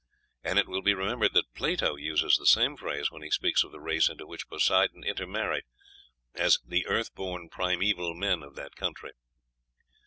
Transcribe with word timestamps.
And 0.43 0.57
it 0.57 0.67
will 0.67 0.81
be 0.81 0.95
remembered 0.95 1.33
that 1.33 1.53
Plato 1.53 1.95
uses 1.95 2.35
the 2.35 2.47
same 2.47 2.75
phrase 2.75 3.11
when 3.11 3.21
he 3.21 3.29
speaks 3.29 3.63
of 3.63 3.71
the 3.71 3.79
race 3.79 4.09
into 4.09 4.25
which 4.25 4.47
Poseidon 4.49 5.03
intermarried 5.03 5.65
as 6.33 6.57
"the 6.65 6.87
earth 6.87 7.13
born 7.13 7.49
primeval 7.49 8.15
men 8.15 8.41
of 8.41 8.55
that 8.55 8.75
country." 8.75 9.11